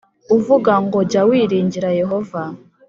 [0.35, 2.41] uvuga ngo Jya wiringira Yehova